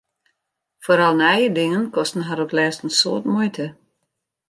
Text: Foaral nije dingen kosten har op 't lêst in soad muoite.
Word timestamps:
Foaral 0.85 1.13
nije 1.19 1.47
dingen 1.59 1.85
kosten 1.97 2.27
har 2.29 2.39
op 2.45 2.49
't 2.51 2.57
lêst 2.59 2.83
in 2.85 2.95
soad 2.99 3.23
muoite. 3.31 3.65